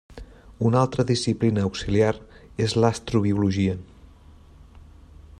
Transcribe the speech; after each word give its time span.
Una 0.67 0.79
altra 0.83 1.03
disciplina 1.09 1.65
auxiliar 1.67 2.13
és 2.67 2.75
l'astrobiologia. 2.79 3.77